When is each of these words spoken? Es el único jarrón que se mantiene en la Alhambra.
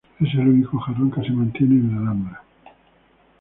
Es 0.19 0.33
el 0.33 0.39
único 0.47 0.79
jarrón 0.79 1.11
que 1.11 1.21
se 1.21 1.29
mantiene 1.31 1.75
en 1.75 1.91
la 1.93 2.01
Alhambra. 2.01 2.43